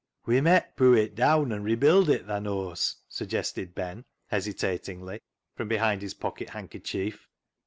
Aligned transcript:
"We 0.25 0.41
met 0.41 0.75
poo' 0.77 0.93
it 0.95 1.13
daan, 1.13 1.51
an' 1.51 1.61
rebuild 1.61 2.09
it, 2.09 2.25
thaa 2.25 2.39
knaws," 2.41 2.95
suggested 3.07 3.75
Ben 3.75 4.03
hesitatingly, 4.29 5.21
from 5.55 5.67
behind 5.67 6.01
his 6.01 6.15
pocket 6.15 6.49
handkerchief. 6.49 7.27